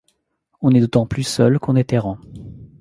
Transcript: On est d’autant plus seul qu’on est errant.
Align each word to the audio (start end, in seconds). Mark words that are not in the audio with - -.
On 0.63 0.71
est 0.71 0.79
d’autant 0.79 1.05
plus 1.05 1.21
seul 1.21 1.59
qu’on 1.59 1.75
est 1.75 1.93
errant. 1.93 2.17